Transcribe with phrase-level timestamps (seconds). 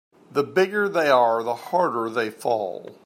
[0.31, 2.95] The bigger they are the harder they fall.